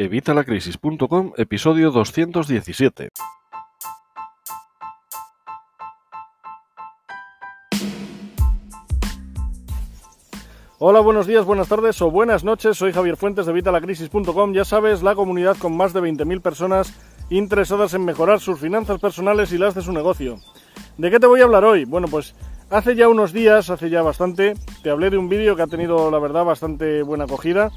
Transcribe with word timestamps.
Evitalacrisis.com, 0.00 1.32
episodio 1.38 1.90
217. 1.90 3.08
Hola, 10.78 11.00
buenos 11.00 11.26
días, 11.26 11.44
buenas 11.44 11.66
tardes 11.66 12.00
o 12.00 12.12
buenas 12.12 12.44
noches. 12.44 12.78
Soy 12.78 12.92
Javier 12.92 13.16
Fuentes 13.16 13.46
de 13.46 13.50
Evitalacrisis.com. 13.50 14.52
Ya 14.52 14.64
sabes, 14.64 15.02
la 15.02 15.16
comunidad 15.16 15.56
con 15.56 15.76
más 15.76 15.92
de 15.92 16.00
20.000 16.00 16.42
personas 16.42 16.94
interesadas 17.28 17.92
en 17.94 18.04
mejorar 18.04 18.38
sus 18.38 18.60
finanzas 18.60 19.00
personales 19.00 19.50
y 19.50 19.58
las 19.58 19.74
de 19.74 19.82
su 19.82 19.90
negocio. 19.90 20.38
¿De 20.96 21.10
qué 21.10 21.18
te 21.18 21.26
voy 21.26 21.40
a 21.40 21.44
hablar 21.44 21.64
hoy? 21.64 21.86
Bueno, 21.86 22.06
pues 22.06 22.36
hace 22.70 22.94
ya 22.94 23.08
unos 23.08 23.32
días, 23.32 23.68
hace 23.68 23.90
ya 23.90 24.02
bastante, 24.02 24.54
te 24.84 24.90
hablé 24.90 25.10
de 25.10 25.18
un 25.18 25.28
vídeo 25.28 25.56
que 25.56 25.62
ha 25.62 25.66
tenido, 25.66 26.08
la 26.12 26.20
verdad, 26.20 26.44
bastante 26.44 27.02
buena 27.02 27.24
acogida 27.24 27.72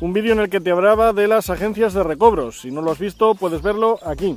un 0.00 0.12
vídeo 0.12 0.32
en 0.32 0.40
el 0.40 0.50
que 0.50 0.60
te 0.60 0.70
hablaba 0.70 1.12
de 1.12 1.28
las 1.28 1.48
agencias 1.50 1.94
de 1.94 2.02
recobros. 2.02 2.60
Si 2.60 2.70
no 2.70 2.82
lo 2.82 2.90
has 2.90 2.98
visto, 2.98 3.34
puedes 3.34 3.62
verlo 3.62 3.98
aquí. 4.04 4.36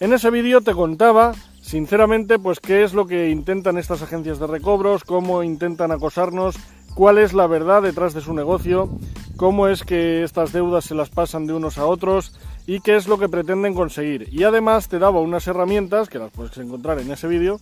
En 0.00 0.12
ese 0.12 0.30
vídeo 0.30 0.60
te 0.60 0.72
contaba, 0.72 1.34
sinceramente, 1.60 2.38
pues 2.38 2.58
qué 2.58 2.82
es 2.82 2.94
lo 2.94 3.06
que 3.06 3.28
intentan 3.30 3.78
estas 3.78 4.02
agencias 4.02 4.38
de 4.40 4.46
recobros, 4.46 5.04
cómo 5.04 5.42
intentan 5.42 5.92
acosarnos, 5.92 6.56
cuál 6.94 7.18
es 7.18 7.32
la 7.32 7.46
verdad 7.46 7.82
detrás 7.82 8.14
de 8.14 8.20
su 8.20 8.34
negocio, 8.34 8.88
cómo 9.36 9.68
es 9.68 9.84
que 9.84 10.24
estas 10.24 10.52
deudas 10.52 10.84
se 10.84 10.94
las 10.94 11.10
pasan 11.10 11.46
de 11.46 11.52
unos 11.52 11.78
a 11.78 11.86
otros 11.86 12.38
y 12.66 12.80
qué 12.80 12.96
es 12.96 13.06
lo 13.06 13.18
que 13.18 13.28
pretenden 13.28 13.74
conseguir. 13.74 14.28
Y 14.32 14.44
además 14.44 14.88
te 14.88 14.98
daba 14.98 15.20
unas 15.20 15.46
herramientas, 15.46 16.08
que 16.08 16.18
las 16.18 16.30
puedes 16.30 16.56
encontrar 16.58 16.98
en 16.98 17.10
ese 17.12 17.28
vídeo, 17.28 17.60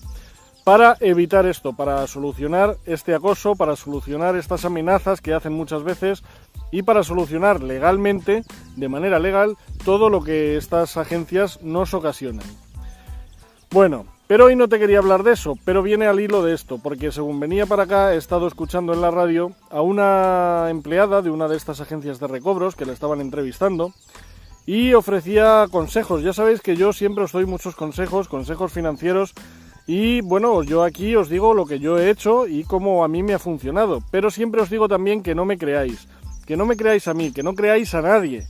para 0.69 0.99
evitar 1.01 1.47
esto, 1.47 1.73
para 1.73 2.07
solucionar 2.07 2.77
este 2.85 3.15
acoso, 3.15 3.57
para 3.57 3.75
solucionar 3.75 4.37
estas 4.37 4.67
amenazas 4.67 5.23
que 5.23 5.33
hacen 5.33 5.55
muchas 5.55 5.83
veces 5.83 6.23
y 6.71 6.83
para 6.83 7.03
solucionar 7.03 7.63
legalmente, 7.63 8.43
de 8.77 8.89
manera 8.91 9.19
legal, 9.19 9.57
todo 9.87 10.11
lo 10.11 10.23
que 10.23 10.59
estas 10.59 10.99
agencias 10.99 11.63
nos 11.63 11.95
ocasionan. 11.95 12.45
Bueno, 13.71 14.05
pero 14.27 14.45
hoy 14.45 14.57
no 14.57 14.69
te 14.69 14.79
quería 14.79 14.99
hablar 14.99 15.23
de 15.23 15.33
eso, 15.33 15.55
pero 15.65 15.83
viene 15.83 16.07
al 16.07 16.21
hilo 16.21 16.45
de 16.45 16.53
esto, 16.53 16.77
porque 16.77 17.13
según 17.13 17.41
venía 17.41 17.65
para 17.65 17.85
acá 17.85 18.13
he 18.13 18.19
estado 18.19 18.47
escuchando 18.47 18.93
en 18.93 19.01
la 19.01 19.11
radio 19.11 19.53
a 19.71 19.81
una 19.81 20.67
empleada 20.69 21.23
de 21.23 21.31
una 21.31 21.49
de 21.49 21.57
estas 21.57 21.81
agencias 21.81 22.21
de 22.21 22.27
recobros 22.27 22.77
que 22.77 22.85
le 22.85 22.93
estaban 22.93 23.23
entrevistando 23.23 23.95
y 24.67 24.93
ofrecía 24.93 25.65
consejos. 25.71 26.23
Ya 26.23 26.35
sabéis 26.35 26.61
que 26.61 26.77
yo 26.77 26.93
siempre 26.93 27.25
os 27.25 27.33
doy 27.33 27.47
muchos 27.47 27.75
consejos, 27.75 28.29
consejos 28.29 28.71
financieros 28.71 29.33
y 29.89 30.21
bueno, 30.21 30.63
yo 30.63 30.85
aquí 30.85 31.17
os 31.17 31.29
digo 31.29 31.53
lo 31.53 31.67
que 31.67 31.81
yo 31.81 31.99
he 31.99 32.11
hecho 32.11 32.47
y 32.47 32.63
cómo 32.63 33.03
a 33.03 33.09
mí 33.09 33.25
me 33.25 33.35
ha 33.35 33.41
funcionado, 33.41 33.99
pero 34.13 34.31
siempre 34.31 34.63
os 34.63 34.71
digo 34.71 34.87
también 34.87 35.25
que 35.25 35.35
no 35.35 35.45
me 35.45 35.59
creáis 35.59 36.07
que 36.49 36.57
no 36.57 36.65
me 36.65 36.79
creáis 36.79 37.07
a 37.09 37.13
mí, 37.13 37.31
que 37.31 37.43
no 37.43 37.55
creáis 37.55 37.93
a 37.93 38.01
nadie, 38.01 38.47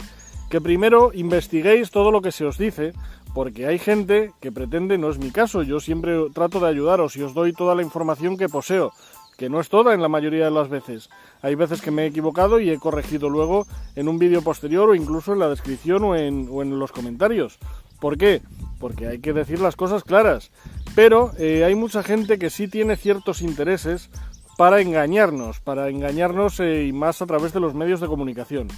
que 0.50 0.60
primero 0.60 1.10
investiguéis 1.12 1.90
todo 1.90 2.12
lo 2.12 2.22
que 2.22 2.30
se 2.30 2.44
os 2.44 2.56
dice, 2.56 2.92
porque 3.34 3.66
hay 3.66 3.80
gente 3.80 4.30
que 4.40 4.52
pretende, 4.52 4.96
no 4.98 5.10
es 5.10 5.18
mi 5.18 5.32
caso, 5.32 5.64
yo 5.64 5.80
siempre 5.80 6.16
trato 6.32 6.60
de 6.60 6.68
ayudaros 6.68 7.16
y 7.16 7.22
os 7.22 7.34
doy 7.34 7.52
toda 7.52 7.74
la 7.74 7.82
información 7.82 8.36
que 8.36 8.48
poseo, 8.48 8.92
que 9.36 9.48
no 9.50 9.58
es 9.58 9.68
toda 9.68 9.94
en 9.94 10.00
la 10.00 10.08
mayoría 10.08 10.44
de 10.44 10.52
las 10.52 10.68
veces. 10.68 11.10
Hay 11.42 11.56
veces 11.56 11.82
que 11.82 11.90
me 11.90 12.04
he 12.04 12.06
equivocado 12.06 12.60
y 12.60 12.70
he 12.70 12.78
corregido 12.78 13.28
luego 13.28 13.66
en 13.96 14.08
un 14.08 14.20
vídeo 14.20 14.42
posterior 14.42 14.88
o 14.88 14.94
incluso 14.94 15.32
en 15.32 15.40
la 15.40 15.48
descripción 15.48 16.04
o 16.04 16.14
en, 16.14 16.46
o 16.52 16.62
en 16.62 16.78
los 16.78 16.92
comentarios. 16.92 17.58
¿Por 18.00 18.16
qué? 18.16 18.42
Porque 18.78 19.08
hay 19.08 19.18
que 19.18 19.32
decir 19.32 19.60
las 19.60 19.76
cosas 19.76 20.04
claras. 20.04 20.50
Pero 20.94 21.32
eh, 21.38 21.64
hay 21.64 21.74
mucha 21.74 22.02
gente 22.02 22.38
que 22.38 22.50
sí 22.50 22.68
tiene 22.68 22.96
ciertos 22.96 23.42
intereses 23.42 24.10
para 24.56 24.80
engañarnos, 24.80 25.60
para 25.60 25.88
engañarnos 25.88 26.58
eh, 26.60 26.86
y 26.86 26.92
más 26.92 27.22
a 27.22 27.26
través 27.26 27.52
de 27.52 27.60
los 27.60 27.74
medios 27.74 28.00
de 28.00 28.08
comunicación. 28.08 28.68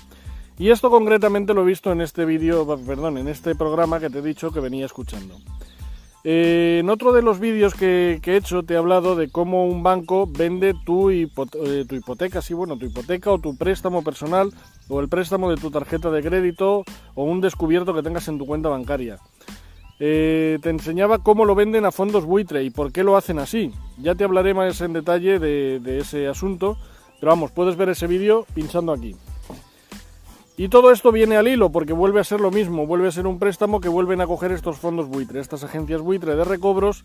Y 0.58 0.70
esto 0.70 0.90
concretamente 0.90 1.54
lo 1.54 1.62
he 1.62 1.66
visto 1.66 1.90
en 1.90 2.02
este 2.02 2.26
vídeo, 2.26 2.66
perdón, 2.86 3.16
en 3.16 3.28
este 3.28 3.54
programa 3.54 3.98
que 3.98 4.10
te 4.10 4.18
he 4.18 4.22
dicho 4.22 4.50
que 4.50 4.60
venía 4.60 4.84
escuchando. 4.84 5.36
Eh, 6.22 6.78
en 6.80 6.90
otro 6.90 7.12
de 7.12 7.22
los 7.22 7.40
vídeos 7.40 7.74
que, 7.74 8.20
he 8.22 8.36
hecho 8.36 8.62
te 8.62 8.74
he 8.74 8.76
hablado 8.76 9.16
de 9.16 9.30
cómo 9.30 9.66
un 9.66 9.82
banco 9.82 10.26
vende 10.26 10.74
tu, 10.84 11.10
eh, 11.10 11.28
tu 11.88 11.94
hipoteca, 11.94 12.42
sí, 12.42 12.52
bueno, 12.52 12.76
tu 12.76 12.86
hipoteca 12.86 13.30
o 13.30 13.38
tu 13.38 13.56
préstamo 13.56 14.04
personal 14.04 14.50
o 14.88 15.00
el 15.00 15.08
préstamo 15.08 15.48
de 15.48 15.56
tu 15.56 15.70
tarjeta 15.70 16.10
de 16.10 16.22
crédito 16.22 16.84
o 17.14 17.24
un 17.24 17.40
descubierto 17.40 17.94
que 17.94 18.02
tengas 18.02 18.28
en 18.28 18.38
tu 18.38 18.44
cuenta 18.44 18.68
bancaria. 18.68 19.18
Eh, 20.02 20.58
te 20.62 20.70
enseñaba 20.70 21.18
cómo 21.18 21.44
lo 21.44 21.54
venden 21.54 21.84
a 21.84 21.92
fondos 21.92 22.24
buitre 22.24 22.64
y 22.64 22.70
por 22.70 22.90
qué 22.90 23.04
lo 23.04 23.18
hacen 23.18 23.38
así. 23.38 23.70
Ya 23.98 24.14
te 24.14 24.24
hablaré 24.24 24.54
más 24.54 24.80
en 24.80 24.94
detalle 24.94 25.38
de, 25.38 25.98
ese 25.98 26.26
asunto, 26.26 26.78
pero 27.20 27.32
vamos, 27.32 27.50
puedes 27.52 27.76
ver 27.76 27.90
ese 27.90 28.06
vídeo 28.06 28.46
pinchando 28.54 28.92
aquí. 28.92 29.14
Y 30.60 30.68
todo 30.68 30.90
esto 30.90 31.10
viene 31.10 31.38
al 31.38 31.48
hilo 31.48 31.72
porque 31.72 31.94
vuelve 31.94 32.20
a 32.20 32.24
ser 32.24 32.38
lo 32.38 32.50
mismo, 32.50 32.86
vuelve 32.86 33.08
a 33.08 33.12
ser 33.12 33.26
un 33.26 33.38
préstamo 33.38 33.80
que 33.80 33.88
vuelven 33.88 34.20
a 34.20 34.26
coger 34.26 34.52
estos 34.52 34.76
fondos 34.76 35.08
buitre, 35.08 35.40
estas 35.40 35.64
agencias 35.64 36.02
buitre 36.02 36.36
de 36.36 36.44
recobros 36.44 37.02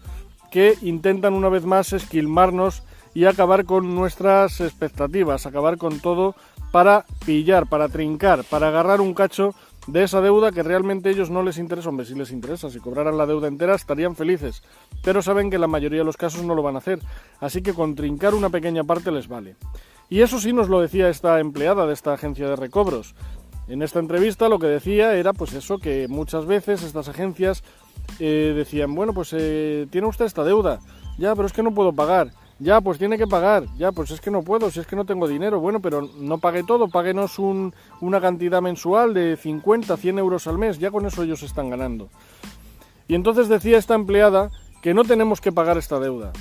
que 0.51 0.73
intentan 0.81 1.33
una 1.33 1.47
vez 1.47 1.63
más 1.63 1.93
esquilmarnos 1.93 2.83
y 3.13 3.23
acabar 3.23 3.63
con 3.63 3.95
nuestras 3.95 4.59
expectativas, 4.59 5.45
acabar 5.45 5.77
con 5.77 6.01
todo 6.01 6.35
para 6.73 7.05
pillar, 7.25 7.65
para 7.67 7.87
trincar, 7.87 8.43
para 8.43 8.67
agarrar 8.67 8.99
un 8.99 9.13
cacho 9.13 9.55
de 9.87 10.03
esa 10.03 10.19
deuda 10.19 10.51
que 10.51 10.61
realmente 10.61 11.09
ellos 11.09 11.29
no 11.29 11.41
les 11.41 11.57
interesa. 11.57 11.87
Hombre, 11.87 12.05
si 12.05 12.13
les 12.13 12.31
interesa, 12.31 12.69
si 12.69 12.81
cobraran 12.81 13.17
la 13.17 13.25
deuda 13.25 13.47
entera 13.47 13.75
estarían 13.75 14.17
felices, 14.17 14.63
pero 15.01 15.21
saben 15.21 15.49
que 15.49 15.59
la 15.59 15.67
mayoría 15.67 15.99
de 15.99 16.05
los 16.05 16.17
casos 16.17 16.43
no 16.43 16.55
lo 16.55 16.61
van 16.61 16.75
a 16.75 16.79
hacer, 16.79 16.99
así 17.39 17.61
que 17.61 17.73
con 17.73 17.95
trincar 17.95 18.33
una 18.33 18.49
pequeña 18.49 18.83
parte 18.83 19.11
les 19.11 19.29
vale. 19.29 19.55
Y 20.09 20.21
eso 20.21 20.39
sí 20.39 20.53
nos 20.53 20.69
lo 20.69 20.81
decía 20.81 21.09
esta 21.09 21.39
empleada 21.39 21.87
de 21.87 21.93
esta 21.93 22.13
agencia 22.13 22.47
de 22.47 22.55
recobros. 22.55 23.15
En 23.67 23.81
esta 23.81 23.99
entrevista 23.99 24.49
lo 24.49 24.59
que 24.59 24.67
decía 24.67 25.15
era 25.15 25.33
pues 25.33 25.53
eso, 25.53 25.79
que 25.79 26.07
muchas 26.07 26.45
veces 26.45 26.83
estas 26.83 27.09
agencias 27.09 27.63
eh, 28.19 28.53
decían, 28.55 28.93
bueno, 28.93 29.13
pues 29.13 29.33
eh, 29.33 29.87
tiene 29.89 30.07
usted 30.07 30.25
esta 30.25 30.43
deuda, 30.43 30.79
ya, 31.17 31.35
pero 31.35 31.47
es 31.47 31.53
que 31.53 31.63
no 31.63 31.73
puedo 31.73 31.93
pagar. 31.93 32.31
Ya, 32.57 32.79
pues 32.79 32.97
tiene 32.97 33.17
que 33.17 33.27
pagar. 33.27 33.65
Ya, 33.77 33.91
pues 33.91 34.11
es 34.11 34.21
que 34.21 34.31
no 34.31 34.41
puedo, 34.41 34.71
si 34.71 34.79
es 34.79 34.87
que 34.87 34.95
no 34.95 35.05
tengo 35.05 35.27
dinero. 35.27 35.59
Bueno, 35.59 35.81
pero 35.81 36.09
no 36.17 36.37
pague 36.37 36.63
todo, 36.63 36.87
páguenos 36.87 37.37
un, 37.37 37.73
una 37.99 38.21
cantidad 38.21 38.61
mensual 38.61 39.13
de 39.13 39.35
50, 39.35 39.97
100 39.97 40.19
euros 40.19 40.47
al 40.47 40.57
mes. 40.57 40.79
Ya 40.79 40.89
con 40.89 41.05
eso 41.05 41.23
ellos 41.23 41.43
están 41.43 41.69
ganando. 41.69 42.09
Y 43.09 43.15
entonces 43.15 43.49
decía 43.49 43.77
esta 43.77 43.93
empleada 43.93 44.51
que 44.81 44.93
no 44.93 45.03
tenemos 45.03 45.41
que 45.41 45.51
pagar 45.51 45.77
esta 45.77 45.99
deuda. 45.99 46.31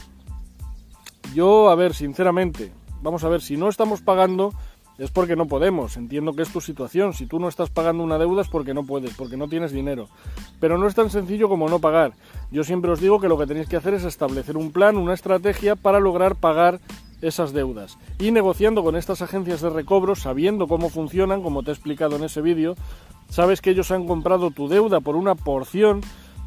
Yo, 1.35 1.69
a 1.69 1.75
ver, 1.75 1.95
sinceramente, 1.95 2.73
vamos 3.03 3.25
a 3.25 3.29
ver, 3.29 3.41
si 3.41 3.57
no 3.57 3.69
estamos 3.69 4.01
pagando, 4.01 4.53
es 4.99 5.11
porque 5.11 5.37
no 5.37 5.47
podemos. 5.47 5.97
Entiendo 5.97 6.33
que 6.33 6.43
es 6.43 6.53
tu 6.53 6.61
situación. 6.61 7.15
Si 7.15 7.27
tú 7.27 7.39
no 7.39 7.49
estás 7.49 7.71
pagando 7.71 8.03
una 8.03 8.19
deuda 8.19 8.43
es 8.43 8.49
porque 8.49 8.75
no 8.75 8.85
puedes, 8.85 9.15
porque 9.15 9.37
no 9.37 9.49
tienes 9.49 9.73
dinero. 9.73 10.09
Pero 10.61 10.79
no 10.79 10.87
es 10.87 10.95
tan 10.95 11.11
sencillo 11.11 11.49
como 11.49 11.69
no 11.69 11.79
pagar. 11.79 12.13
Yo 12.51 12.65
siempre 12.65 12.91
os 12.91 13.01
digo 13.01 13.21
que 13.21 13.29
lo 13.29 13.39
que 13.39 13.47
tenéis 13.47 13.69
que 13.69 13.77
hacer 13.77 13.95
es 13.95 14.05
establecer 14.05 14.57
un 14.57 14.73
plan, 14.73 14.97
una 14.97 15.15
estrategia 15.15 15.77
para 15.77 16.01
lograr 16.01 16.37
pagar 16.37 16.81
esas 17.23 17.53
deudas. 17.53 17.99
Y 18.19 18.31
negociando 18.31 18.83
con 18.83 18.97
estas 18.97 19.23
agencias 19.23 19.61
de 19.61 19.71
recobro, 19.71 20.15
sabiendo 20.15 20.69
cómo 20.69 20.91
funcionan, 20.91 21.43
como 21.43 21.63
te 21.63 21.71
he 21.71 21.75
explicado 21.75 22.17
en 22.17 22.25
ese 22.25 22.43
vídeo, 22.43 22.77
sabes 23.29 23.61
que 23.61 23.71
ellos 23.71 23.91
han 23.91 24.07
comprado 24.07 24.51
tu 24.51 24.69
deuda 24.69 25.01
por 25.01 25.17
una 25.17 25.35
porción 25.35 26.03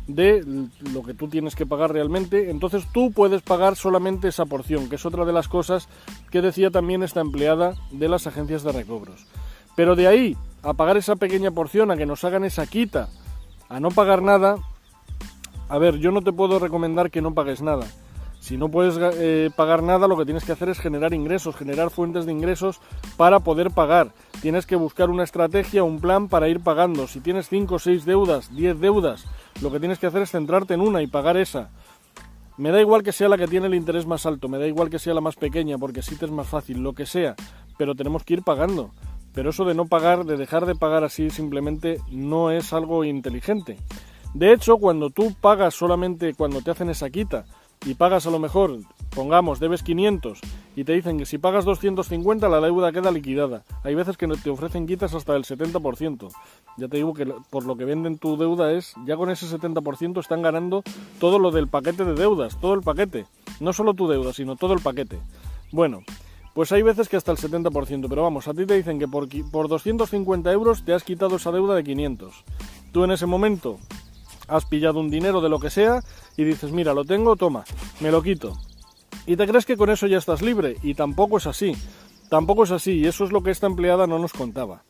de 0.08 0.70
lo 0.94 1.04
que 1.04 1.14
tú 1.14 1.28
tienes 1.28 1.56
que 1.56 1.66
pagar 1.66 1.92
realmente, 1.92 2.50
entonces 2.50 2.86
tú 2.94 3.12
puedes 3.12 3.42
pagar 3.42 3.76
solamente 3.76 4.30
esa 4.30 4.46
porción, 4.46 4.90
que 4.90 4.96
es 4.96 5.06
otra 5.06 5.26
de 5.26 5.34
las 5.34 5.48
cosas 5.48 5.90
que 6.32 6.42
decía 6.42 6.72
también 6.72 7.04
esta 7.04 7.22
empleada 7.22 7.76
de 7.92 8.10
las 8.10 8.26
agencias 8.26 8.64
de 8.64 8.72
recobros. 8.72 9.26
Pero 9.76 9.96
de 9.96 10.08
ahí 10.08 10.38
a 10.64 10.74
pagar 10.74 10.98
esa 10.98 11.16
pequeña 11.16 11.52
porción, 11.52 11.92
a 11.92 11.98
que 11.98 12.06
nos 12.06 12.24
hagan 12.24 12.44
esa 12.44 12.66
quita, 12.66 13.10
a 13.70 13.80
no 13.80 13.92
pagar 13.92 14.22
nada, 14.22 14.58
a 15.70 15.78
ver, 15.78 15.98
yo 15.98 16.12
no 16.12 16.22
te 16.22 16.32
puedo 16.32 16.60
recomendar 16.60 17.12
que 17.12 17.22
no 17.22 17.34
pagues 17.34 17.62
nada. 17.62 17.86
Si 18.40 18.56
no 18.56 18.70
puedes 18.70 18.98
eh, 19.00 19.50
pagar 19.56 19.84
nada, 19.84 20.08
lo 20.08 20.18
que 20.18 20.26
tienes 20.26 20.46
que 20.46 20.52
hacer 20.52 20.70
es 20.70 20.80
generar 20.80 21.14
ingresos, 21.14 21.56
generar 21.56 21.90
fuentes 21.90 22.26
de 22.26 22.32
ingresos 22.32 22.80
para 23.18 23.40
poder 23.40 23.72
pagar. 23.72 24.14
Tienes 24.42 24.66
que 24.66 24.76
buscar 24.76 25.10
una 25.10 25.24
estrategia, 25.24 25.84
un 25.84 26.00
plan 26.00 26.30
para 26.30 26.48
ir 26.48 26.62
pagando. 26.62 27.08
Si 27.08 27.20
tienes 27.20 27.50
5 27.50 27.76
o 27.76 27.80
6 27.80 28.06
deudas, 28.06 28.56
10 28.56 28.80
deudas, 28.80 29.26
lo 29.62 29.72
que 29.72 29.80
tienes 29.80 30.00
que 30.00 30.08
hacer 30.08 30.22
es 30.22 30.32
centrarte 30.32 30.76
en 30.76 30.82
una 30.82 31.02
y 31.02 31.08
pagar 31.08 31.36
esa. 31.36 31.72
Me 32.58 32.72
da 32.72 32.82
igual 32.82 33.04
que 33.04 33.12
sea 33.12 33.30
la 33.30 33.38
que 33.38 33.48
tiene 33.48 33.68
el 33.68 33.76
interés 33.76 34.08
más 34.08 34.26
alto, 34.26 34.48
me 34.48 34.58
da 34.58 34.66
igual 34.66 34.90
que 34.90 34.98
sea 34.98 35.14
la 35.14 35.22
más 35.22 35.36
pequeña, 35.36 35.78
porque 35.78 36.00
así 36.00 36.16
te 36.16 36.26
es 36.26 36.32
más 36.32 36.48
fácil, 36.48 36.80
lo 36.80 36.94
que 36.94 37.06
sea, 37.06 37.36
pero 37.78 37.94
tenemos 37.94 38.24
que 38.24 38.36
ir 38.36 38.44
pagando. 38.44 38.92
Pero 39.34 39.52
eso 39.52 39.66
de 39.66 39.76
no 39.76 39.86
pagar, 39.86 40.26
de 40.26 40.38
dejar 40.38 40.66
de 40.66 40.74
pagar 40.74 41.04
así, 41.04 41.30
simplemente 41.30 42.02
no 42.10 42.50
es 42.50 42.74
algo 42.74 43.04
inteligente. 43.04 43.78
De 44.34 44.54
hecho, 44.54 44.78
cuando 44.78 45.12
tú 45.12 45.36
pagas 45.40 45.76
solamente 45.76 46.34
cuando 46.34 46.62
te 46.62 46.72
hacen 46.72 46.90
esa 46.90 47.12
quita, 47.12 47.46
y 47.86 47.94
pagas 47.94 48.26
a 48.28 48.32
lo 48.32 48.40
mejor, 48.40 48.80
pongamos, 49.12 49.60
debes 49.60 49.84
500 49.84 50.40
y 50.76 50.84
te 50.84 50.94
dicen 50.94 51.18
que 51.18 51.26
si 51.26 51.38
pagas 51.38 51.66
250 51.66 52.50
la 52.50 52.62
deuda 52.62 52.92
queda 52.92 53.12
liquidada. 53.12 53.64
Hay 53.84 53.96
veces 53.96 54.18
que 54.18 54.28
te 54.28 54.50
ofrecen 54.50 54.88
quitas 54.88 55.14
hasta 55.14 55.36
el 55.36 55.44
70%. 55.44 56.30
Ya 56.78 56.88
te 56.88 56.98
digo 56.98 57.14
que 57.14 57.26
por 57.50 57.66
lo 57.66 57.76
que 57.78 57.86
venden 57.86 58.18
tu 58.18 58.38
deuda 58.38 58.72
es, 58.74 58.94
ya 59.06 59.16
con 59.16 59.30
ese 59.30 59.48
70% 59.48 60.20
están 60.20 60.42
ganando 60.42 60.84
todo 61.20 61.40
lo 61.40 61.52
del 61.52 61.68
paquete 61.68 62.06
de 62.06 62.14
deudas, 62.14 62.60
todo 62.60 62.74
el 62.74 62.82
paquete. 62.82 63.26
No 63.60 63.74
solo 63.74 63.94
tu 63.94 64.08
deuda, 64.08 64.34
sino 64.34 64.56
todo 64.56 64.74
el 64.74 64.82
paquete. 64.82 65.20
Bueno, 65.72 66.02
pues 66.54 66.72
hay 66.72 66.82
veces 66.82 67.10
que 67.10 67.18
hasta 67.18 67.32
el 67.32 67.38
70%, 67.38 68.08
pero 68.10 68.24
vamos, 68.24 68.48
a 68.48 68.54
ti 68.54 68.66
te 68.66 68.76
dicen 68.76 69.00
que 69.00 69.08
por, 69.08 69.28
por 69.52 69.68
250 69.68 70.52
euros 70.52 70.84
te 70.84 70.94
has 70.94 71.04
quitado 71.04 71.36
esa 71.36 71.52
deuda 71.52 71.76
de 71.76 71.84
500. 71.84 72.34
Tú 72.92 73.04
en 73.04 73.12
ese 73.12 73.26
momento 73.26 73.80
has 74.48 74.66
pillado 74.66 75.00
un 75.00 75.10
dinero 75.10 75.42
de 75.42 75.50
lo 75.50 75.60
que 75.60 75.70
sea 75.70 76.02
y 76.36 76.44
dices, 76.44 76.72
mira, 76.72 76.94
lo 76.94 77.06
tengo, 77.06 77.36
toma, 77.36 77.64
me 78.00 78.12
lo 78.12 78.22
quito. 78.22 78.54
Y 79.26 79.36
te 79.36 79.48
crees 79.48 79.66
que 79.66 79.78
con 79.78 79.90
eso 79.90 80.08
ya 80.08 80.18
estás 80.18 80.42
libre, 80.42 80.78
y 80.84 80.94
tampoco 80.94 81.38
es 81.38 81.48
así. 81.48 81.74
Tampoco 82.30 82.64
es 82.64 82.72
así, 82.72 82.94
y 82.94 83.08
eso 83.08 83.24
es 83.26 83.32
lo 83.32 83.44
que 83.44 83.52
esta 83.52 83.68
empleada 83.68 84.08
no 84.08 84.20
nos 84.20 84.34
contaba. 84.34 84.84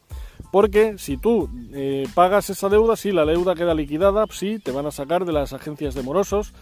Porque 0.51 0.98
si 0.98 1.18
tú 1.18 1.50
eh, 1.74 2.07
pagas 2.13 2.50
esa 2.50 2.69
deuda, 2.69 2.95
sí, 2.95 3.12
la 3.12 3.25
deuda 3.25 3.56
queda 3.56 3.74
liquidada, 3.74 4.25
sí, 4.31 4.59
te 4.59 4.71
van 4.71 4.86
a 4.86 4.92
sacar 4.92 5.25
de 5.25 5.33
las 5.33 5.54
agencias 5.54 5.95
de 5.95 6.03
morosos, 6.03 6.53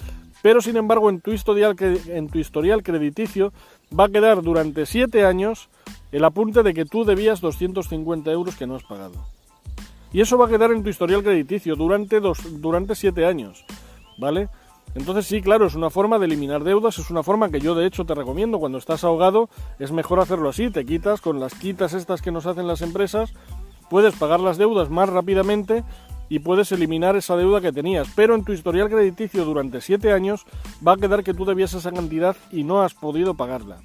pero 0.42 0.62
sin 0.62 0.78
embargo 0.78 1.10
en 1.10 1.22
tu 1.22 1.32
historial, 1.32 1.76
en 1.80 2.30
tu 2.30 2.40
historial 2.40 2.84
crediticio 2.84 3.52
va 3.98 4.06
a 4.06 4.10
quedar 4.10 4.42
durante 4.42 4.86
7 4.86 5.26
años 5.26 5.70
el 6.12 6.24
apunte 6.24 6.64
de 6.64 6.74
que 6.74 6.86
tú 6.86 7.04
debías 7.04 7.42
250 7.42 8.32
euros 8.32 8.56
que 8.56 8.68
no 8.68 8.76
has 8.76 8.84
pagado. 8.84 9.35
Y 10.16 10.22
eso 10.22 10.38
va 10.38 10.46
a 10.46 10.48
quedar 10.48 10.72
en 10.72 10.82
tu 10.82 10.90
historial 10.90 11.24
crediticio 11.24 11.76
durante, 11.76 12.22
dos, 12.22 12.40
durante 12.62 12.96
7 12.96 13.26
años, 13.26 13.66
¿vale? 14.18 14.48
Entonces 14.94 15.26
sí, 15.26 15.42
claro, 15.42 15.66
es 15.66 15.76
una 15.76 15.90
forma 15.90 16.18
de 16.20 16.26
eliminar 16.26 16.64
deudas, 16.64 16.98
es 17.00 17.10
una 17.10 17.22
forma 17.22 17.50
que 17.50 17.60
yo 17.60 17.76
de 17.76 17.86
hecho 17.86 18.06
te 18.06 18.16
recomiendo 18.16 18.58
cuando 18.58 18.78
estás 18.78 19.04
ahogado, 19.04 19.50
es 19.78 19.92
mejor 19.92 20.22
hacerlo 20.22 20.48
así, 20.48 20.70
te 20.70 20.86
quitas 20.86 21.20
con 21.20 21.42
las 21.42 21.54
quitas 21.54 21.92
estas 21.92 22.22
que 22.22 22.32
nos 22.32 22.46
hacen 22.46 22.66
las 22.66 22.82
empresas, 22.82 23.34
puedes 23.90 24.16
pagar 24.16 24.40
las 24.40 24.58
deudas 24.58 24.90
más 24.90 25.10
rápidamente 25.10 25.84
y 26.30 26.40
puedes 26.40 26.72
eliminar 26.72 27.18
esa 27.18 27.36
deuda 27.36 27.60
que 27.60 27.74
tenías, 27.74 28.08
pero 28.16 28.36
en 28.36 28.46
tu 28.46 28.54
historial 28.54 28.90
crediticio 28.90 29.44
durante 29.44 29.82
7 29.82 30.14
años 30.14 30.46
va 30.88 30.94
a 30.94 30.98
quedar 30.98 31.26
que 31.26 31.34
tú 31.34 31.44
debías 31.44 31.74
esa 31.74 31.92
cantidad 31.92 32.38
y 32.54 32.64
no 32.64 32.84
has 32.84 32.94
podido 32.94 33.34
pagarla. 33.34 33.82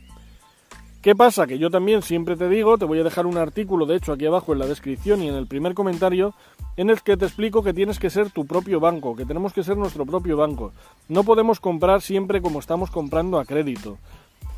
¿Qué 1.02 1.16
pasa? 1.16 1.46
Que 1.46 1.58
yo 1.58 1.70
también 1.70 2.02
siempre 2.02 2.36
te 2.36 2.46
digo, 2.50 2.76
te 2.76 2.84
voy 2.84 3.00
a 3.00 3.02
dejar 3.02 3.24
un 3.24 3.38
artículo, 3.38 3.86
de 3.86 3.96
hecho 3.96 4.12
aquí 4.12 4.26
abajo 4.26 4.52
en 4.52 4.58
la 4.58 4.66
descripción 4.66 5.22
y 5.22 5.28
en 5.28 5.34
el 5.34 5.46
primer 5.46 5.72
comentario, 5.72 6.34
en 6.76 6.90
el 6.90 7.00
que 7.00 7.16
te 7.16 7.24
explico 7.24 7.62
que 7.62 7.72
tienes 7.72 7.98
que 7.98 8.10
ser 8.10 8.28
tu 8.30 8.44
propio 8.44 8.80
banco, 8.80 9.16
que 9.16 9.24
tenemos 9.24 9.54
que 9.54 9.62
ser 9.62 9.78
nuestro 9.78 10.04
propio 10.04 10.36
banco. 10.36 10.72
No 11.08 11.24
podemos 11.24 11.58
comprar 11.58 12.02
siempre 12.02 12.42
como 12.42 12.58
estamos 12.58 12.90
comprando 12.90 13.38
a 13.38 13.46
crédito. 13.46 13.96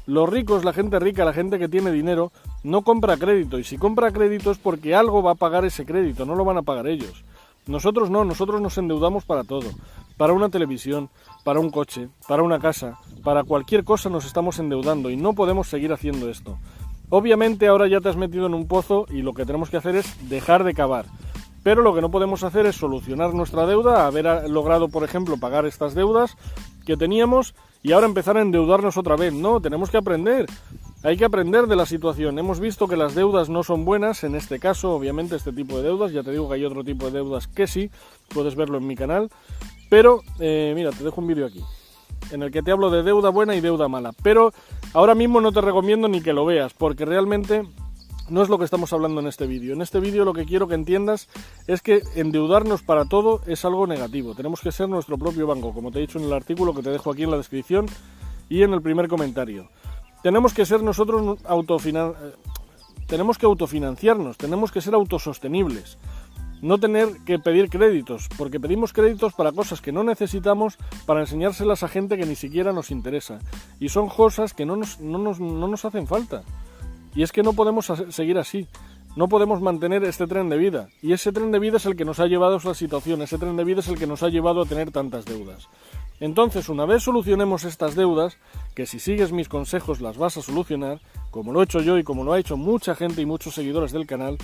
Los 0.07 0.29
ricos, 0.29 0.65
la 0.65 0.73
gente 0.73 0.99
rica, 0.99 1.25
la 1.25 1.33
gente 1.33 1.61
que 1.61 1.69
tiene 1.69 1.93
dinero, 1.93 2.33
no 2.65 2.83
compra 2.83 3.17
crédito 3.17 3.61
y 3.61 3.63
si 3.63 3.79
compra 3.79 4.11
crédito 4.11 4.51
es 4.51 4.59
porque 4.59 4.97
algo 4.97 5.23
va 5.23 5.33
a 5.33 5.37
pagar 5.37 5.65
ese 5.65 5.87
crédito, 5.87 6.27
no 6.27 6.35
lo 6.35 6.45
van 6.45 6.59
a 6.59 6.63
pagar 6.63 6.89
ellos. 6.89 7.23
Nosotros 7.67 8.11
no, 8.11 8.25
nosotros 8.25 8.61
nos 8.61 8.77
endeudamos 8.79 9.25
para 9.25 9.45
todo, 9.45 9.71
para 10.17 10.33
una 10.33 10.49
televisión, 10.49 11.11
para 11.45 11.61
un 11.61 11.71
coche, 11.71 12.09
para 12.27 12.43
una 12.43 12.59
casa, 12.59 12.99
para 13.23 13.45
cualquier 13.45 13.85
cosa 13.85 14.09
nos 14.09 14.25
estamos 14.25 14.59
endeudando 14.59 15.11
y 15.11 15.17
no 15.17 15.33
podemos 15.35 15.69
seguir 15.69 15.93
haciendo 15.93 16.29
esto. 16.29 16.59
Obviamente 17.09 17.69
ahora 17.69 17.89
ya 17.89 18.01
te 18.01 18.09
has 18.09 18.17
metido 18.17 18.47
en 18.47 18.55
un 18.55 18.67
pozo 18.67 19.07
y 19.11 19.23
lo 19.23 19.35
que 19.35 19.45
tenemos 19.45 19.71
que 19.71 19.77
hacer 19.77 19.97
es 19.97 20.29
dejar 20.29 20.65
de 20.65 20.75
cavar. 20.75 21.07
Pero 21.63 21.83
lo 21.83 21.95
que 21.95 22.01
no 22.01 22.11
podemos 22.11 22.43
hacer 22.43 22.67
es 22.67 22.77
solucionar 22.77 23.35
nuestra 23.35 23.67
deuda, 23.67 24.07
haber 24.07 24.27
ah, 24.27 24.49
logrado, 24.49 24.89
por 24.89 25.05
ejemplo, 25.05 25.37
pagar 25.37 25.65
estas 25.65 25.95
deudas 25.95 26.37
que 26.85 26.97
teníamos 26.97 27.55
y 27.83 27.93
ahora 27.93 28.07
empezar 28.07 28.37
a 28.37 28.43
endeudarnos 28.43 28.97
otra 28.97 29.17
vez. 29.17 29.33
No, 29.33 29.61
tenemos 29.61 29.91
que 29.91 29.99
aprender. 29.99 30.47
Hay 31.05 31.17
que 31.17 31.25
aprender 31.25 31.67
de 31.67 31.75
la 31.75 31.85
situación. 31.85 32.39
Hemos 32.39 32.61
visto 32.61 32.87
que 32.87 32.97
las 32.97 33.17
deudas 33.17 33.49
no 33.49 33.65
son 33.65 33.85
buenas, 33.85 34.23
en 34.23 34.37
este 34.37 34.61
caso, 34.61 34.93
obviamente, 34.93 35.35
este 35.35 35.53
tipo 35.53 35.77
de 35.77 35.83
deudas. 35.83 36.13
Ya 36.13 36.23
te 36.23 36.31
digo 36.31 36.49
que 36.49 36.55
hay 36.55 36.65
otro 36.65 36.85
tipo 36.85 37.07
de 37.07 37.13
deudas 37.13 37.49
que 37.49 37.67
sí, 37.67 37.91
puedes 38.29 38.55
verlo 38.55 38.79
en 38.79 38.87
mi 38.87 38.95
canal. 38.95 39.29
Pero, 39.91 40.23
eh, 40.39 40.73
mira, 40.77 40.91
te 40.91 41.03
dejo 41.03 41.21
un 41.21 41.27
vídeo 41.27 41.47
aquí, 41.47 41.61
en 42.31 42.45
el 42.45 42.53
que 42.53 42.63
te 42.63 42.71
hablo 42.71 42.89
de 42.89 43.03
deuda 43.03 43.31
buena 43.31 43.57
y 43.57 43.61
deuda 43.61 43.89
mala. 43.89 44.13
Pero 44.23 44.53
ahora 44.93 45.17
mismo 45.17 45.41
no 45.41 45.51
te 45.51 45.61
recomiendo 45.61 46.07
ni 46.07 46.23
que 46.23 46.33
lo 46.33 46.45
veas, 46.45 46.73
porque 46.73 47.05
realmente 47.05 47.65
no 48.29 48.41
es 48.41 48.49
lo 48.49 48.57
que 48.57 48.65
estamos 48.65 48.93
hablando 48.93 49.21
en 49.21 49.27
este 49.27 49.49
vídeo. 49.49 49.73
En 49.73 49.83
este 49.83 49.99
vídeo 49.99 50.25
lo 50.25 50.33
que 50.33 50.45
quiero 50.45 50.69
que 50.69 50.77
entiendas 50.77 51.29
es 51.67 51.83
que 51.83 52.03
endeudarnos 52.15 52.83
para 52.83 53.07
todo 53.07 53.41
es 53.49 53.65
algo 53.65 53.89
negativo. 53.89 54.37
Tenemos 54.37 54.61
que 54.61 54.71
ser 54.71 54.89
nuestro 54.89 55.19
propio 55.19 55.49
banco, 55.49 55.75
como 55.75 55.91
te 55.91 55.99
he 55.99 56.03
dicho 56.03 56.21
en 56.21 56.27
el 56.27 56.33
artículo 56.33 56.73
que 56.73 56.83
te 56.83 56.91
dejo 56.91 57.11
aquí 57.11 57.25
en 57.25 57.33
la 57.33 57.39
descripción 57.39 57.87
y 58.49 58.63
en 58.63 58.73
el 58.73 58.83
primer 58.83 59.09
comentario. 59.09 59.69
Tenemos 60.23 60.55
que 60.55 60.67
ser 60.67 60.83
nosotros 60.83 61.39
autofinan... 61.45 62.11
eh, 62.11 62.33
tenemos 63.07 63.37
que 63.37 63.47
autofinanciarnos, 63.47 64.39
tenemos 64.39 64.73
que 64.73 64.81
ser 64.81 64.95
autosostenibles. 64.95 65.99
No 66.63 66.79
tener 66.79 67.09
que 67.27 67.41
pedir 67.41 67.69
créditos, 67.69 68.29
porque 68.39 68.61
pedimos 68.61 68.93
créditos 68.93 69.35
para 69.35 69.51
cosas 69.51 69.81
que 69.81 69.91
no 69.91 70.05
necesitamos 70.05 70.79
para 71.07 71.21
enseñárselas 71.21 71.83
a 71.83 71.89
gente 71.89 72.17
que 72.17 72.25
ni 72.25 72.37
siquiera 72.37 72.73
nos 72.73 72.93
interesa. 72.93 73.41
Y 73.81 73.89
son 73.89 74.09
cosas 74.09 74.55
que 74.55 74.65
no 74.65 74.77
nos, 74.77 75.01
no 75.01 75.19
nos, 75.19 75.41
no 75.41 75.67
nos 75.67 75.85
hacen 75.85 76.07
falta. 76.07 76.45
Y 77.17 77.25
es 77.25 77.33
que 77.33 77.43
no 77.43 77.53
podemos 77.53 77.93
seguir 78.11 78.39
así. 78.39 78.69
No 79.15 79.29
podemos 79.29 79.61
mantener 79.61 80.05
este 80.05 80.27
tren 80.27 80.49
de 80.49 80.57
vida. 80.57 80.89
Y 81.03 81.13
ese 81.13 81.33
tren 81.33 81.51
de 81.51 81.59
vida 81.59 81.77
es 81.77 81.85
el 81.85 81.97
que 81.97 82.07
nos 82.07 82.19
ha 82.19 82.27
llevado 82.27 82.55
a 82.55 82.59
esta 82.59 82.75
situación. 82.75 83.21
Ese 83.21 83.37
tren 83.37 83.57
de 83.57 83.65
vida 83.65 83.81
es 83.81 83.89
el 83.89 83.99
que 83.99 84.07
nos 84.07 84.23
ha 84.23 84.31
llevado 84.31 84.63
a 84.63 84.67
tener 84.67 84.91
tantas 84.91 85.27
deudas. 85.27 85.69
Entonces, 86.23 86.69
una 86.69 86.87
vez 86.87 87.03
solucionemos 87.03 87.65
estas 87.65 87.97
deudas, 87.97 88.39
que 88.77 88.87
si 88.87 89.01
sigues 89.01 89.33
mis 89.33 89.49
consejos 89.49 90.01
las 90.01 90.19
vas 90.19 90.37
a 90.37 90.43
solucionar, 90.43 91.01
como 91.33 91.53
lo 91.53 91.61
he 91.61 91.65
hecho 91.65 91.81
yo 91.81 91.99
y 91.99 92.05
como 92.05 92.23
lo 92.23 92.33
ha 92.33 92.39
hecho 92.39 92.57
mucha 92.57 92.95
gente 92.95 93.21
y 93.21 93.27
muchos 93.27 93.55
seguidores 93.55 93.91
del 93.91 94.07
canal, 94.07 94.39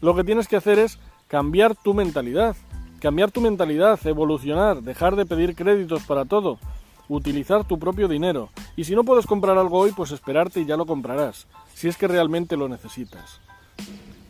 lo 0.00 0.14
que 0.14 0.22
tienes 0.22 0.46
que 0.46 0.54
hacer 0.54 0.78
es 0.78 1.00
cambiar 1.26 1.74
tu 1.74 1.94
mentalidad. 1.94 2.54
Cambiar 3.00 3.32
tu 3.32 3.40
mentalidad, 3.40 3.98
evolucionar, 4.06 4.82
dejar 4.82 5.16
de 5.16 5.26
pedir 5.26 5.56
créditos 5.56 6.04
para 6.04 6.26
todo, 6.26 6.60
utilizar 7.08 7.64
tu 7.64 7.76
propio 7.76 8.06
dinero. 8.06 8.50
Y 8.76 8.84
si 8.84 8.94
no 8.94 9.02
puedes 9.02 9.26
comprar 9.26 9.58
algo 9.58 9.80
hoy, 9.80 9.90
pues 9.90 10.12
esperarte 10.12 10.60
y 10.60 10.64
ya 10.64 10.76
lo 10.76 10.86
comprarás, 10.86 11.48
si 11.74 11.88
es 11.88 11.96
que 11.96 12.06
realmente 12.06 12.56
lo 12.56 12.68
necesitas. 12.68 13.40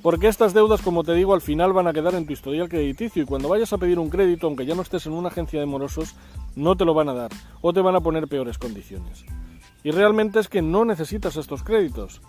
Porque 0.06 0.28
estas 0.28 0.54
deudas, 0.54 0.82
como 0.82 1.02
te 1.02 1.14
digo, 1.14 1.34
al 1.34 1.40
final 1.40 1.72
van 1.72 1.88
a 1.88 1.92
quedar 1.92 2.14
en 2.14 2.26
tu 2.26 2.32
historial 2.32 2.68
crediticio 2.68 3.24
y 3.24 3.26
cuando 3.26 3.48
vayas 3.48 3.72
a 3.72 3.78
pedir 3.78 3.98
un 3.98 4.08
crédito, 4.08 4.46
aunque 4.46 4.64
ya 4.64 4.76
no 4.76 4.82
estés 4.82 5.04
en 5.06 5.12
una 5.12 5.30
agencia 5.30 5.58
de 5.58 5.66
morosos, 5.66 6.14
no 6.54 6.76
te 6.76 6.84
lo 6.84 6.94
van 6.94 7.08
a 7.08 7.12
dar 7.12 7.32
o 7.60 7.72
te 7.72 7.80
van 7.80 7.96
a 7.96 8.00
poner 8.00 8.28
peores 8.28 8.56
condiciones. 8.56 9.24
Y 9.82 9.90
realmente 9.90 10.38
es 10.38 10.46
que 10.46 10.62
no 10.62 10.84
necesitas 10.84 11.34
estos 11.34 11.64
créditos. 11.64 12.20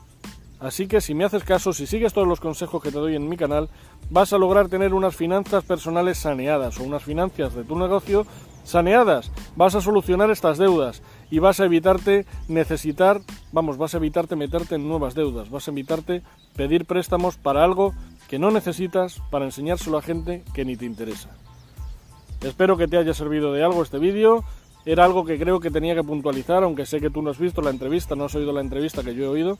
Así 0.60 0.88
que 0.88 1.02
si 1.02 1.14
me 1.14 1.24
haces 1.24 1.44
caso, 1.44 1.72
si 1.72 1.86
sigues 1.86 2.14
todos 2.14 2.28
los 2.28 2.40
consejos 2.40 2.82
que 2.82 2.90
te 2.90 2.98
doy 2.98 3.16
en 3.16 3.30
mi 3.30 3.38
canal, 3.38 3.70
vas 4.10 4.34
a 4.34 4.40
lograr 4.40 4.70
tener 4.70 4.96
unas 4.96 5.16
finanzas 5.16 5.64
personales 5.64 6.18
saneadas 6.18 6.80
o 6.80 6.84
unas 6.84 7.04
finanzas 7.04 7.54
de 7.54 7.64
tu 7.64 7.78
negocio 7.78 8.26
saneadas. 8.68 9.32
Vas 9.56 9.76
a 9.76 9.82
solucionar 9.82 10.30
estas 10.30 10.58
deudas 10.58 11.02
y 11.32 11.40
vas 11.40 11.60
a 11.60 11.66
evitarte 11.66 12.26
necesitar, 12.48 13.22
vamos, 13.52 13.78
vas 13.78 13.94
a 13.94 13.98
evitarte 13.98 14.36
meterte 14.36 14.76
en 14.76 14.88
nuevas 14.88 15.16
deudas, 15.16 15.50
vas 15.50 15.68
a 15.68 15.72
evitarte 15.72 16.22
pedir 16.56 16.86
préstamos 16.86 17.38
para 17.38 17.64
algo 17.64 17.94
que 18.28 18.40
no 18.40 18.52
necesitas 18.52 19.22
para 19.32 19.46
enseñárselo 19.46 19.98
a 19.98 20.02
gente 20.02 20.44
que 20.54 20.66
ni 20.66 20.76
te 20.76 20.86
interesa. 20.86 21.30
Espero 22.42 22.78
que 22.78 22.88
te 22.88 22.98
haya 22.98 23.14
servido 23.14 23.54
de 23.54 23.64
algo 23.64 23.82
este 23.82 23.98
vídeo. 23.98 24.44
Era 24.86 25.04
algo 25.04 25.26
que 25.26 25.38
creo 25.38 25.60
que 25.60 25.72
tenía 25.72 25.96
que 25.96 26.04
puntualizar, 26.04 26.64
aunque 26.64 26.86
sé 26.86 27.02
que 27.02 27.10
tú 27.10 27.22
no 27.22 27.30
has 27.30 27.40
visto 27.40 27.62
la 27.62 27.72
entrevista, 27.72 28.16
no 28.16 28.26
has 28.26 28.36
oído 28.36 28.54
la 28.54 28.62
entrevista 28.62 29.04
que 29.04 29.16
yo 29.16 29.26
he 29.26 29.28
oído, 29.28 29.58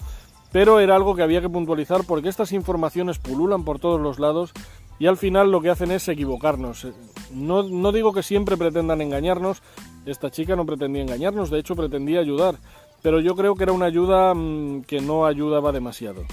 pero 0.54 0.80
era 0.80 0.96
algo 0.96 1.16
que 1.16 1.22
había 1.22 1.42
que 1.42 1.50
puntualizar 1.50 2.06
porque 2.06 2.30
estas 2.30 2.54
informaciones 2.54 3.20
pululan 3.20 3.66
por 3.66 3.80
todos 3.80 4.00
los 4.00 4.20
lados 4.20 4.54
y 5.00 5.08
al 5.08 5.18
final 5.18 5.52
lo 5.52 5.62
que 5.62 5.70
hacen 5.70 5.92
es 5.92 6.08
equivocarnos. 6.08 6.86
Eh, 6.86 6.94
No, 7.34 7.64
no 7.64 7.92
digo 7.92 8.14
que 8.14 8.24
siempre 8.24 8.58
pretendan 8.58 9.02
engañarnos, 9.02 9.62
esta 10.06 10.32
chica 10.32 10.56
no 10.56 10.66
pretendía 10.66 11.02
engañarnos, 11.02 11.50
de 11.50 11.60
hecho 11.60 11.76
pretendía 11.76 12.20
ayudar, 12.20 12.56
pero 13.02 13.20
yo 13.20 13.36
creo 13.36 13.56
que 13.56 13.64
era 13.64 13.74
una 13.74 13.86
ayuda 13.86 14.34
mm, 14.34 14.84
que 14.84 15.02
no 15.02 15.26
ayudaba 15.26 15.72
demasiado. 15.72 16.24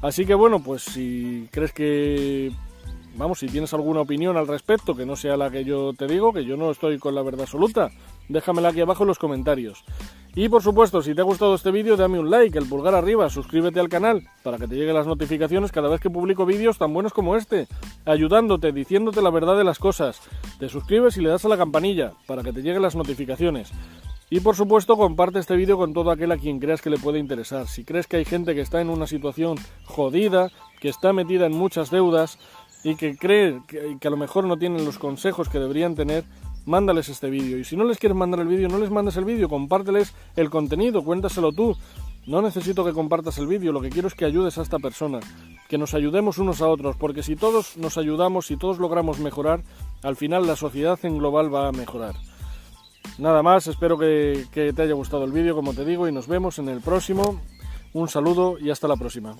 Así 0.00 0.26
que 0.26 0.34
bueno, 0.34 0.62
pues 0.62 0.82
si 0.82 1.48
crees 1.50 1.72
que 1.72 2.52
vamos, 3.16 3.38
si 3.38 3.46
tienes 3.46 3.72
alguna 3.74 4.00
opinión 4.00 4.36
al 4.36 4.46
respecto, 4.46 4.94
que 4.94 5.06
no 5.06 5.16
sea 5.16 5.36
la 5.36 5.50
que 5.50 5.64
yo 5.64 5.92
te 5.92 6.06
digo, 6.06 6.32
que 6.32 6.44
yo 6.44 6.56
no 6.56 6.70
estoy 6.70 6.98
con 6.98 7.14
la 7.14 7.22
verdad 7.22 7.42
absoluta, 7.42 7.90
déjamela 8.28 8.68
aquí 8.68 8.80
abajo 8.80 9.04
en 9.04 9.08
los 9.08 9.18
comentarios. 9.18 9.84
Y 10.36 10.48
por 10.48 10.62
supuesto, 10.62 11.00
si 11.00 11.14
te 11.14 11.20
ha 11.20 11.24
gustado 11.24 11.54
este 11.54 11.70
vídeo, 11.70 11.96
dame 11.96 12.18
un 12.18 12.28
like, 12.28 12.58
el 12.58 12.66
pulgar 12.66 12.96
arriba, 12.96 13.30
suscríbete 13.30 13.78
al 13.78 13.88
canal 13.88 14.28
para 14.42 14.58
que 14.58 14.66
te 14.66 14.74
lleguen 14.74 14.94
las 14.94 15.06
notificaciones 15.06 15.70
cada 15.70 15.88
vez 15.88 16.00
que 16.00 16.10
publico 16.10 16.44
vídeos 16.44 16.76
tan 16.76 16.92
buenos 16.92 17.12
como 17.12 17.36
este, 17.36 17.68
ayudándote, 18.04 18.72
diciéndote 18.72 19.22
la 19.22 19.30
verdad 19.30 19.56
de 19.56 19.62
las 19.62 19.78
cosas. 19.78 20.20
Te 20.58 20.68
suscribes 20.68 21.16
y 21.18 21.20
le 21.20 21.28
das 21.28 21.44
a 21.44 21.48
la 21.48 21.56
campanilla 21.56 22.14
para 22.26 22.42
que 22.42 22.52
te 22.52 22.62
lleguen 22.62 22.82
las 22.82 22.96
notificaciones. 22.96 23.70
Y 24.28 24.40
por 24.40 24.56
supuesto, 24.56 24.96
comparte 24.96 25.38
este 25.38 25.54
vídeo 25.54 25.76
con 25.76 25.92
todo 25.92 26.10
aquel 26.10 26.32
a 26.32 26.36
quien 26.36 26.58
creas 26.58 26.82
que 26.82 26.90
le 26.90 26.98
puede 26.98 27.20
interesar. 27.20 27.68
Si 27.68 27.84
crees 27.84 28.08
que 28.08 28.16
hay 28.16 28.24
gente 28.24 28.56
que 28.56 28.60
está 28.62 28.80
en 28.80 28.90
una 28.90 29.06
situación 29.06 29.56
jodida, 29.84 30.50
que 30.80 30.88
está 30.88 31.12
metida 31.12 31.46
en 31.46 31.52
muchas 31.52 31.90
deudas 31.90 32.40
y 32.82 32.96
que 32.96 33.16
cree 33.16 33.60
que, 33.68 33.98
que 34.00 34.08
a 34.08 34.10
lo 34.10 34.16
mejor 34.16 34.46
no 34.46 34.56
tienen 34.56 34.84
los 34.84 34.98
consejos 34.98 35.48
que 35.48 35.60
deberían 35.60 35.94
tener, 35.94 36.24
mándales 36.66 37.08
este 37.08 37.30
vídeo. 37.30 37.58
Y 37.58 37.64
si 37.64 37.76
no 37.76 37.84
les 37.84 37.98
quieres 37.98 38.16
mandar 38.16 38.40
el 38.40 38.48
vídeo, 38.48 38.68
no 38.68 38.78
les 38.78 38.90
mandes 38.90 39.16
el 39.16 39.24
vídeo, 39.24 39.48
compárteles 39.48 40.14
el 40.36 40.50
contenido, 40.50 41.04
cuéntaselo 41.04 41.52
tú. 41.52 41.76
No 42.26 42.40
necesito 42.40 42.84
que 42.84 42.92
compartas 42.92 43.38
el 43.38 43.46
vídeo, 43.46 43.72
lo 43.72 43.82
que 43.82 43.90
quiero 43.90 44.08
es 44.08 44.14
que 44.14 44.24
ayudes 44.24 44.56
a 44.56 44.62
esta 44.62 44.78
persona, 44.78 45.20
que 45.68 45.76
nos 45.76 45.92
ayudemos 45.92 46.38
unos 46.38 46.62
a 46.62 46.68
otros, 46.68 46.96
porque 46.96 47.22
si 47.22 47.36
todos 47.36 47.76
nos 47.76 47.98
ayudamos, 47.98 48.46
si 48.46 48.56
todos 48.56 48.78
logramos 48.78 49.18
mejorar, 49.18 49.62
al 50.02 50.16
final 50.16 50.46
la 50.46 50.56
sociedad 50.56 50.98
en 51.02 51.18
global 51.18 51.54
va 51.54 51.68
a 51.68 51.72
mejorar. 51.72 52.14
Nada 53.18 53.42
más, 53.42 53.66
espero 53.66 53.98
que, 53.98 54.46
que 54.52 54.72
te 54.72 54.82
haya 54.82 54.94
gustado 54.94 55.24
el 55.24 55.32
vídeo, 55.32 55.54
como 55.54 55.74
te 55.74 55.84
digo, 55.84 56.08
y 56.08 56.12
nos 56.12 56.26
vemos 56.26 56.58
en 56.58 56.70
el 56.70 56.80
próximo. 56.80 57.40
Un 57.92 58.08
saludo 58.08 58.58
y 58.58 58.70
hasta 58.70 58.88
la 58.88 58.96
próxima. 58.96 59.36